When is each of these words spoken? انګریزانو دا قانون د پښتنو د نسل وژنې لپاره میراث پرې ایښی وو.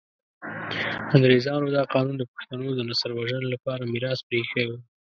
انګریزانو 1.15 1.67
دا 1.77 1.83
قانون 1.93 2.15
د 2.17 2.23
پښتنو 2.33 2.67
د 2.75 2.79
نسل 2.89 3.11
وژنې 3.13 3.47
لپاره 3.55 3.89
میراث 3.93 4.19
پرې 4.27 4.37
ایښی 4.39 4.63
وو. 4.67 4.77